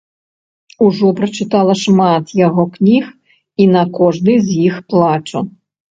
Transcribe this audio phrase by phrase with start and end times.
[0.85, 3.05] Ужо прачытала шмат яго кніг,
[3.65, 5.39] і на кожнай з іх плачу.